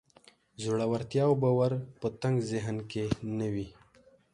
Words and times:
زړورتيا 0.63 1.23
او 1.29 1.33
باور 1.41 1.71
په 1.99 2.07
تنګ 2.21 2.37
ذهن 2.51 2.77
کې 2.91 3.03
نه 3.37 3.47
وي. 3.53 3.67